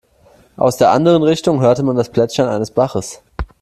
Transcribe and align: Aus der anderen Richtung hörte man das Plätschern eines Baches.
Aus 0.57 0.77
der 0.77 0.89
anderen 0.89 1.21
Richtung 1.21 1.61
hörte 1.61 1.83
man 1.83 1.95
das 1.95 2.09
Plätschern 2.09 2.49
eines 2.49 2.71
Baches. 2.71 3.21